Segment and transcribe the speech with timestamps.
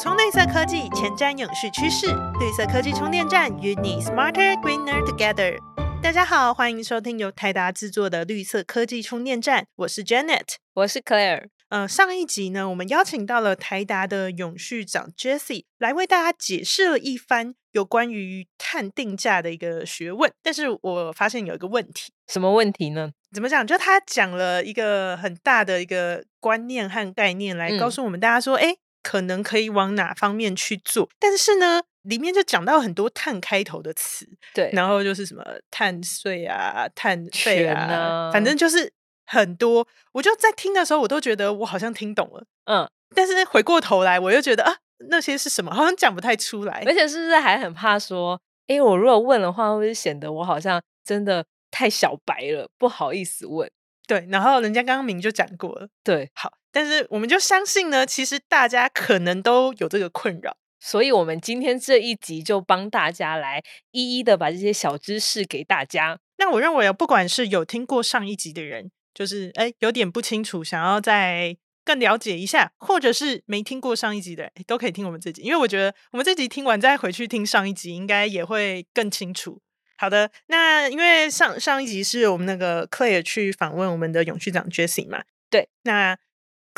[0.00, 2.06] 充绿色科技，前瞻永续趋势。
[2.38, 5.58] 绿色科技充电站与你 smarter greener together。
[6.00, 11.48] 大家好，欢迎收听由台达制作的绿色科技充电站，我是 Janet，我是 Claire。
[11.70, 20.32] 呃，上一集呢，我们邀请到了台达的永续长 Jessie 来为大家解释了一番有关于碳定价的一个学问。
[20.44, 23.10] 但是我发现有一个问题，什么问题呢？
[23.34, 23.66] 怎么讲？
[23.66, 31.08] 就他讲了一个很大的一个观念和概念，来告诉我们大家说，哎，可能可以往哪方面去做。
[31.18, 38.92] 但是呢，里面就讲到很多碳开头的词，对，然后就是什么碳税啊、碳费啊，反正就是
[39.26, 39.86] 很多。
[40.12, 42.88] 我就在听的时候，我都觉得我好像听懂了，嗯。
[43.14, 44.76] 但是回过头来，我又觉得啊，
[45.08, 45.74] 那些是什么？
[45.74, 46.82] 好像讲不太出来。
[46.86, 51.44] 而且是不是还很怕说，哎，我如果问的话，会不会显得我好像真的？
[51.70, 53.70] 太小白了，不好意思问。
[54.06, 55.86] 对，然后人家刚刚明就讲过了。
[56.02, 66.20] 对，好，但是我们就相信呢，其实大家可能都有这个困扰，所以我们今天这一集就帮大家来一一的把这些小知识给大家。
[66.36, 79.60] 那我认为啊，不管是有听过上一集的人，就是哎有点不清楚，想要再更了解一下，或者是没听过上一集的，都可以听我们这集，因为我觉得我们这集听完再回去听上一集，应该也会更清楚。
[79.96, 86.16] 好的，那因为上上一集是我们那个 Claire 去访问我们的永续长 Jessie 嘛，对，那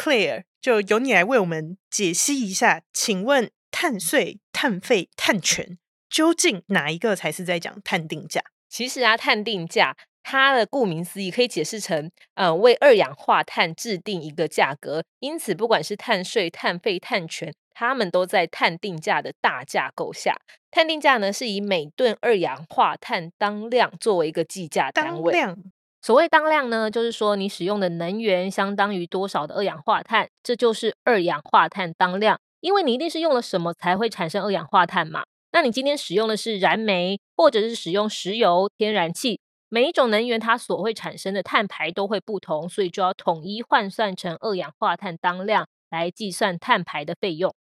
[0.01, 5.77] Claire 就由你来为我们解析一下，请问碳税、碳费、碳权
[6.09, 8.41] 究竟哪一个才是在讲碳定价？
[8.71, 17.53] 其实啊，碳定价它的顾名思义可以解释成，呃，为二氧化碳制定一个价格，因此不管是碳税、碳费、碳权。
[17.73, 20.37] 他们都在碳定价的大架构下，
[20.71, 25.33] 碳定价呢是以每吨二氧化碳当量作为一个计价单位。
[25.33, 25.57] 量，
[26.03, 32.39] 所谓当量呢，就是说你使用的能源相当于多少的二氧化碳，这就是二氧化碳当量。
[32.61, 35.25] 因为你一定是用了什么才会产生二氧化碳嘛？
[35.53, 47.55] 那你今天使用的是燃煤，或者是使用石油、天然气，每一种能源它所会产生的碳排都会不同，所以就要统一换算成二氧化碳当量来计算碳排的费用。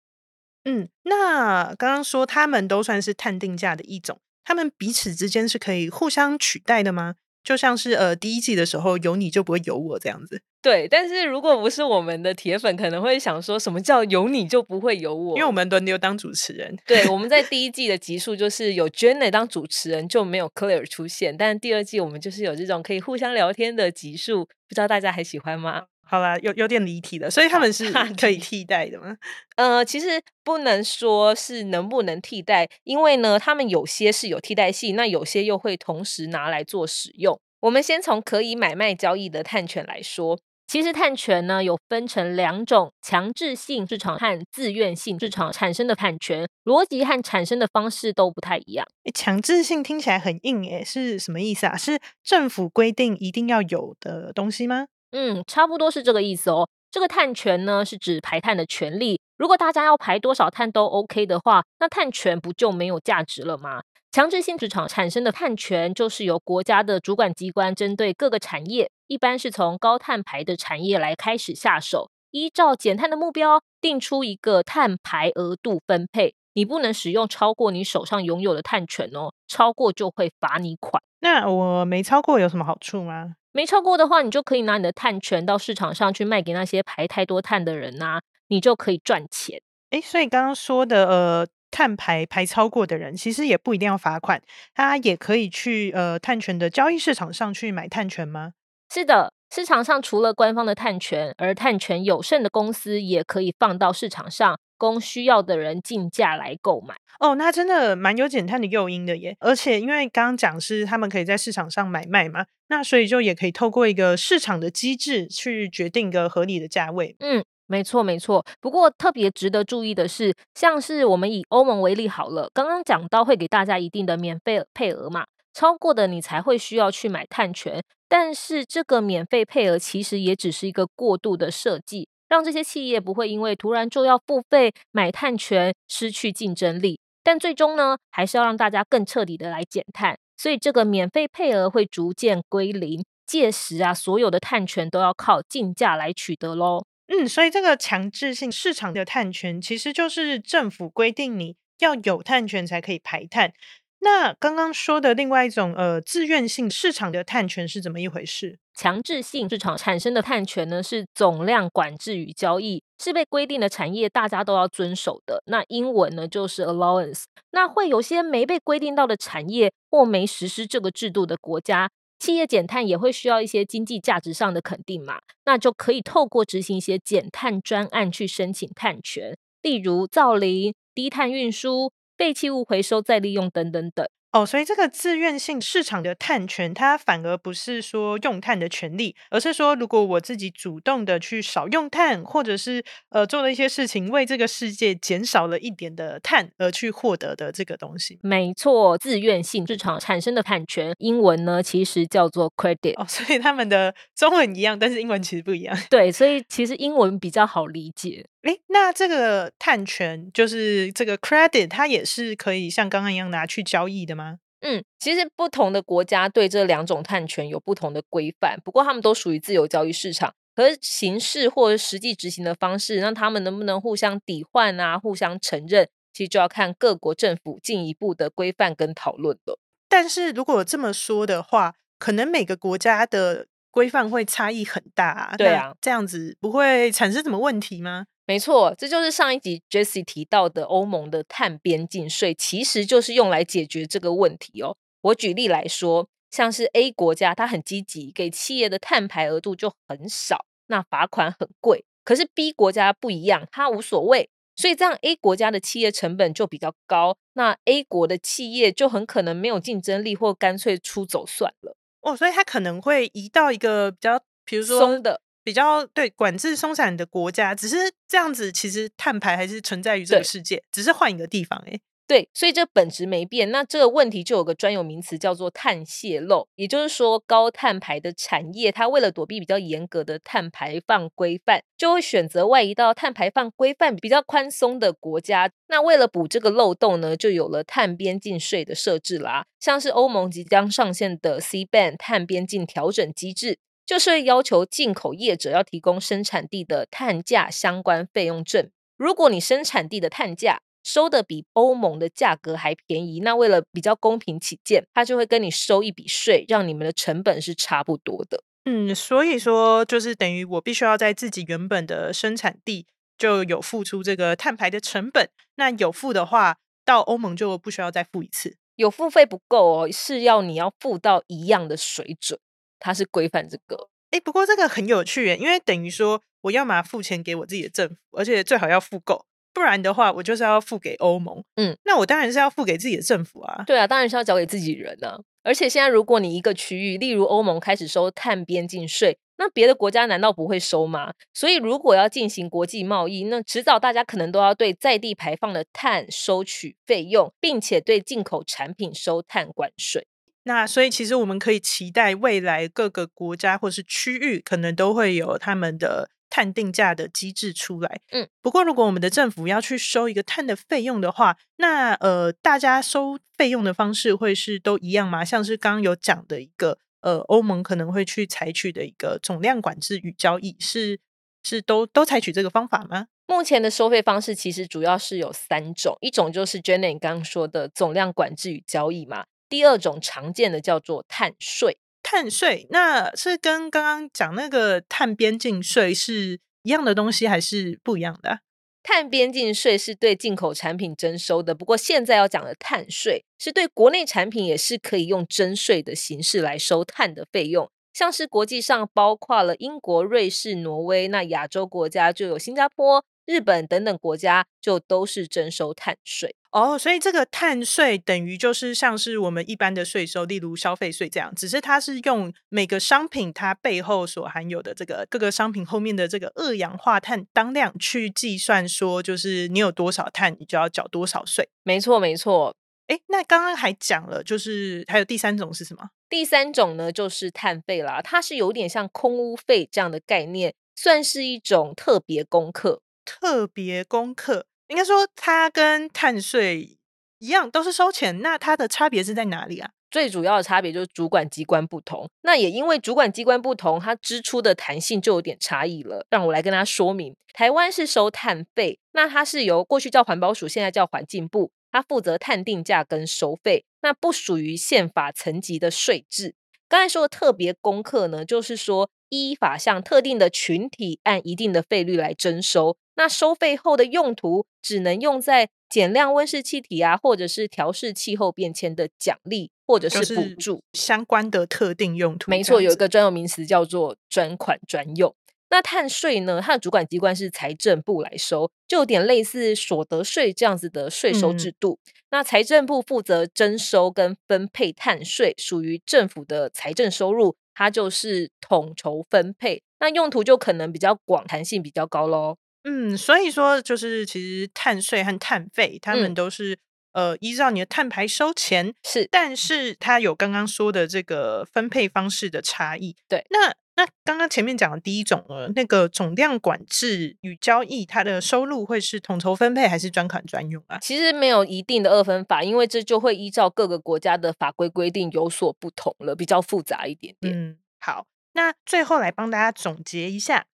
[0.65, 7.15] 嗯，那刚刚说他们都算是碳定价的一种，他们彼此之间是可以互相取代的吗？
[7.49, 10.43] 就像是呃第一季的时候有你就不会有我这样子。
[10.61, 15.35] 对，但是如果不是我们的铁粉，可能会想说什么叫有你就不会有我？
[15.35, 16.77] 因为我们轮流当主持人。
[16.87, 21.35] 对，我们在 第一季的集数就是有 Jenny 当主持人，就没有 Claire 出现。
[21.35, 25.85] 但第二季我们就是有这种可以互相聊天的集数，不知道大家还喜欢吗？
[26.11, 29.15] 好啦，有有点离题了，所以他们是可以替代的吗？
[29.57, 37.39] 呃，其实不能说是能不能替代，因为呢，他们有些是有替代性，那有些又会同时拿来做使用。
[37.61, 48.87] 我们先从可以买卖交易的碳权来说，其实碳权呢有分成两种：强制性市场和自愿性市场产生的碳权，逻辑和产生的方式都不太一样。
[49.15, 51.77] 强制性听起来很硬诶，是什么意思啊？
[51.77, 54.87] 是政府规定一定要有的东西吗？
[55.13, 56.69] 嗯，差不多是这个意思哦。
[56.91, 59.21] 这个碳权呢，是指排碳的权利。
[59.37, 63.83] 如果大家要排多少碳都 OK 的话，那碳权不就没有价值了吗？
[64.11, 76.35] 强制性市场产生的碳权，就是由国家的主管机关针对各个产业，一般是从高碳排的产业来开始下手，依照减碳的目标，定出一个碳排额度分配。
[76.55, 81.01] 你不能使用超过你手上拥有的碳权哦，超过就会罚你款。
[81.21, 83.35] 那我没超过有什么好处吗？
[83.53, 89.61] 没超过的话，你就可以拿你的碳权到市场上去卖给那些排太多碳的人呐，你就可以赚钱。
[89.91, 94.41] 诶，所以刚刚说的呃，碳排排超过的人，其实也不一定要罚款，
[94.75, 98.53] 他也可以去呃碳权的交易市场上去买碳权吗？
[98.93, 104.59] 是的，市场上除了官方的碳权，而碳权有剩的公司也可以放到市场上。
[104.81, 109.37] 供需要的人竞价来购买哦，那真的蛮有减碳的诱因的耶！
[109.41, 117.17] 而且因为刚刚讲是他们可以在市场上买卖嘛，那所以就也可以透过一个市场的机制去决定一个合理的价位。
[117.19, 118.47] 嗯，没错没错。
[118.61, 125.25] 不过特别值得注意的是，像是我们以欧盟为例好了，刚刚讲到会给大家一定的免费配额嘛，
[125.59, 127.83] 超过的你才会需要去买碳权。
[128.09, 132.09] 但是这个免费配额其实也只是一个过度的设计。
[132.29, 146.85] 让这些企业不会因为突然就要付费买碳权失去竞争力，但最终呢，还是要让大家更彻底的来减碳，所以这个免费配额会逐渐归零，届时啊，所有的碳权都要靠竞价来取得喽。
[147.09, 153.53] 嗯，所以这个强制性市场的碳权其实就是政府规定你要有碳权才可以排碳。
[154.01, 158.59] 那刚刚说的另外一种呃自愿性市场的碳权是怎么一回事？
[158.75, 165.43] 强制性市场产生的碳权呢，是总量管制与交易，是被规定的产业，大家都要遵守的。
[165.47, 167.25] 那英文呢就是 allowance。
[167.51, 171.91] 那会有些没被规定到的产业或没实施这个制度的国家，
[172.21, 175.19] 企业减碳也会需要一些经济价值上的肯定嘛？
[175.45, 184.07] 那就可以透过执行一些减碳专案去申请碳权，例如造林、低碳运输、废弃物回收再利用等等等。
[184.31, 198.19] 哦，所以这个自愿性市场的碳权，它反而不是说用碳的权利，而是说如果我自己主动的去少用碳，或者是呃做了一些事情，为这个世界减少了一点的碳而去获得的这个东西。
[198.23, 203.01] 没错，自愿性市场产生的碳权，英文呢其实叫做 credit。
[203.01, 205.75] 哦，所以他们的中文一样，但是英文其实不一样。
[205.89, 208.27] 对，所以其实英文比较好理解。
[208.43, 214.39] 诶，那这个碳权就是这个 credit，它也是可以像刚刚一样拿去交易的吗？
[214.61, 220.35] 嗯，其实不同的国家对这两种碳权有不同的规范，不过他们都属于自由交易市场。
[220.55, 229.61] 可是形式或者实际执行的方式，让他们能不能互相抵换啊，互相承认，其实就要看各国政府进一步的规范跟讨论了。
[229.89, 235.11] 但是如果这么说的话，可能每个国家的规范会差异很大。
[235.11, 238.07] 啊对啊，这样子不会产生什么问题吗？
[238.29, 244.77] 没错，这就是上一集 Jesse 提到的欧盟的碳边境税，其实就是用来解决这个问题哦。
[245.01, 251.87] 我举例来说，像是 A 国家，它很积极，给企业的碳排额度就很少，那罚款很贵。
[252.05, 261.75] 可是 B 国家不一样，它无所谓，所以这样 A 国家的企业成本就比较高，那 A 国的企业就很可能没有竞争力，或干脆出走算了。
[262.03, 265.23] 哦，所以它可能会移到一个比较，比如说松的。
[265.49, 271.59] 比较对管制松散的国家，只是这样子，其实碳排还是存在于这个世界，只是换一个地方。
[271.67, 273.51] 哎，对，所以这本质没变。
[273.51, 285.51] 那这个问题就有个专有名词叫做碳泄漏，也就是说高碳排的产业，它为了躲避比较严格的碳排放规范，就会选择外移到碳排放规范比较宽松的国家。
[285.69, 293.61] 那为了补这个漏洞呢，就有了碳边境税的设置啦，像是欧盟即将上线的 C ban 碳边境调整机制。
[293.89, 298.71] 就是要求进口业者要提供生产地的碳价相关费用证。
[298.99, 308.45] 如果你生产地的碳价收的比欧盟的价格还便宜，那为了比较公平起见，他就会跟你收一笔税，让你们的成本是差不多的。
[308.67, 312.87] 嗯，所以说就是等于我必须要在自己原本的生产地
[313.17, 315.31] 就有付出这个碳排的成本。
[315.55, 318.59] 那有付的话，到欧盟就不需要再付一次。
[318.77, 322.39] 有付费不够哦，是要你要付到一样的水准。
[322.79, 331.43] 它是规范这个，哎，不过这个很有趣耶，因为等于说我要么付钱给我自己的政府，而且最好要付够，不然的话我就是要付给欧盟。
[331.57, 333.65] 嗯，那我当然是要付给自己的政府啊。
[333.67, 335.19] 对啊，当然是要交给自己人呢。
[335.43, 341.13] 而且现在如果你一个区域，例如欧盟开始收碳边境税，那别的国家难道不会收吗？
[341.33, 350.07] 所以如果要进行国际贸易，那迟早大家可能都要对在地排放的碳收取费用，并且对进口产品收碳关税。
[350.49, 358.01] 那所以其实我们可以期待未来各个国家或是区域可能都会有他们的碳定价的机制出来。
[358.13, 365.23] 嗯，不过如果我们的政府要去收一个碳的费用的话，那呃，大家收费用的方式会是都一样吗？
[365.23, 370.99] 像是刚刚有讲的一个呃，欧盟可能会去采取的一个总量管制与交易，是
[371.43, 373.09] 是都都采取这个方法吗？
[373.27, 379.27] 目前的收费方式其实主要是有三种，一种就是 Jenny 刚刚说的总量管制与交易嘛。
[379.49, 388.41] 第二种常见的叫做碳税，碳税那是跟刚刚讲那个碳边境税是一样的东西，还是不一样的？
[388.83, 403.05] 碳边境税是对进口产品征收的，不过现在要讲的碳税是对国内产品也是可以用征税的形式来收碳的费用，像是国际上包括了英国、瑞士、挪威，那亚洲国家就有新加坡。
[403.29, 421.51] 日本等等国家就都是征收碳税哦，所以这个碳税等于就是像是我们一般的税收，例如消费税这样，只是它是用每个商品它背后所含有的这个各个商品后面的这个二氧化碳当量去计算，说就是你有多少碳，你就要缴多少税。
[421.65, 422.57] 没错，没错。
[422.87, 425.91] 哎，那刚刚还讲了，就是还有第三种是什么？
[426.09, 432.81] 第三种呢，就是碳费啦，它是有点像空屋费这样的概念，算是一种特别功课。
[433.09, 436.77] 特别功课，应该说它跟碳税
[437.21, 438.21] 一样，都是收钱。
[438.21, 439.71] 那它的差别是在哪里啊？
[439.91, 442.11] 最主要的差别就是主管机关不同。
[442.21, 446.07] 那也因为主管机关不同，它支出的弹性就有点差异了。
[446.11, 456.35] 让我来跟大家说明，台湾是收碳费，那它是由过去叫环保署，现在叫环境部，它负责碳定价跟收费，那不属于宪法层级的税制。
[456.69, 472.29] 刚才说的特别功课呢，就是说依法向特定的群体按一定的费率来征收，那收费后的用途只能用在减量温室气体啊，或者是调试气候变迁的奖励或者是补助相关的特定用途。
[472.29, 475.15] 没错，有一个专有名词叫做专款专用。
[475.51, 476.43] 那碳税呢？
[476.43, 481.79] 它的主管机关是财政部来收，就有点类似所得税这样子的税收制度。
[482.11, 489.63] 那财政部负责征收跟分配碳税，属于政府的财政收入，它就是统筹分配。
[489.81, 492.37] 那用途就可能比较广，弹性比较高喽。
[492.69, 496.59] 嗯，所以说就是其实碳税和碳费，他们都是
[496.93, 502.95] 呃依照你的碳排收钱，是，但是它有刚刚说的这个分配方式的差异。
[503.09, 503.55] 对，那。
[503.79, 510.77] 那刚刚前面讲的第一种呢，那个总量管制与交易，它的收入会是统筹分配还是专款专用啊？
[510.81, 517.33] 其实没有一定的二分法，因为这就会依照各个国家的法规规定有所不同了，比较复杂一点点。
[517.33, 520.47] 嗯，好，那最后来帮大家总结一下，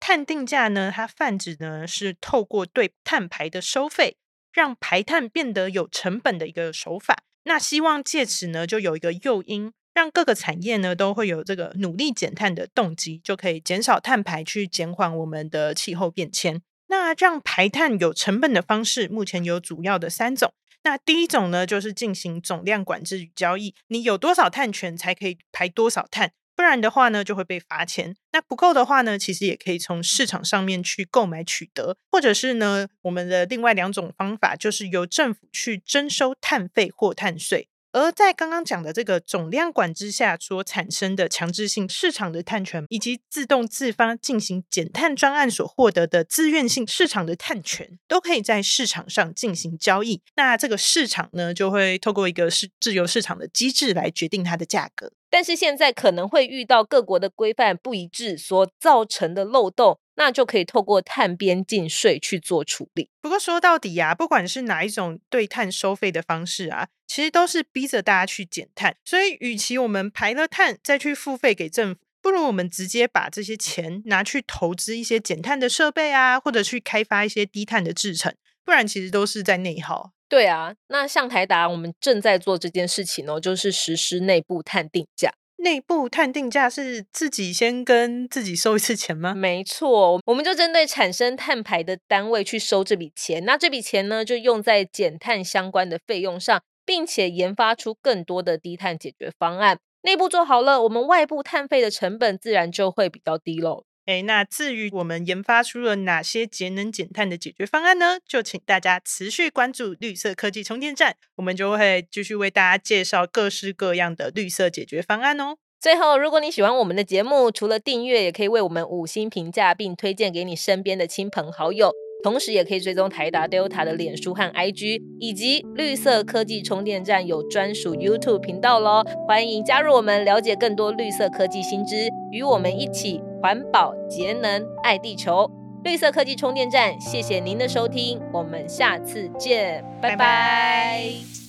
[0.00, 4.16] 碳定价呢，它泛指呢是透过对碳排的收费，
[4.52, 7.24] 让排碳变得有成本的一个手法。
[7.44, 9.72] 那希望借此呢，就有一个诱因。
[9.94, 16.62] 让各个产业呢都会有这个努力减碳的动机，就可以减少碳排，去减缓我们的气候变迁。
[16.86, 20.52] 那让排碳有成本的方式，目前有主要的三种。
[20.84, 28.16] 那第一种呢，就是进行总量管制与交易，你有多少碳权才可以排多少碳，不然的话呢就会被罚钱。
[28.32, 37.68] 那不够的话呢，其实也可以从市场上面去购买取得，或者是呢，我们的另外两种方法，就是由政府去征收碳费或碳税。
[37.92, 50.20] 而在刚刚讲的这个总量管制下所产生的强制性市场的碳权，以及自动自发进行减碳专案所获得的自愿性市场的碳权，都可以在市场上进行交易。
[50.36, 55.12] 那这个市场呢，就会透过一个是自由市场的机制来决定它的价格。
[55.30, 59.98] 但是现在可能会遇到各国的规范不一致所造成的漏洞。
[60.18, 63.08] 那就可以透过碳边境税去做处理。
[63.22, 68.96] 不过说到底呀，不管是哪一种对碳收费的方式啊，其实都是逼着大家去减碳。
[69.04, 78.34] 所以，与其我们排了碳再去付费给政府，不如我们直接把这些钱拿去投资一些减碳的设备啊，或者去开发一些低碳的制成。
[78.64, 80.10] 不然，其实都是在内耗。
[80.28, 85.32] 对啊，那像台达，我们正在做这件事情哦，就是实施内部碳定价。
[85.60, 89.34] 内部碳定价是自己先跟自己收一次钱吗？
[89.34, 93.44] 没错，我们就针对产生碳排的单位去收这笔钱。
[93.44, 99.78] 那这笔钱呢，就用在减碳相关的费用上，并且研发出更多的低碳解决方案。
[100.02, 103.84] 内部做好了，我们外部碳费的成本自然就会比较低喽。
[104.08, 108.16] 哎，那至于我们研发出了哪些节能减碳的解决方案呢？
[108.26, 115.56] 就请大家持续关注绿色科技充电站，我们就会继续为大家介绍各式各样的绿色解决方案哦。
[115.78, 121.92] 最后，如果你喜欢我们的节目，除了订阅，也可以为我们五星评价，并推荐给你身边的亲朋好友。
[122.24, 129.04] 同时，也可以追踪台达 Delta 的脸书和 IG，以及绿色科技充电站有专属 YouTube 频道喽。
[129.26, 135.50] 欢迎加入我们，了解更多绿色科技新知，与我们一起环保节能爱地球。
[135.84, 141.47] 绿色科技充电站，谢谢您的收听，我们下次见，拜拜。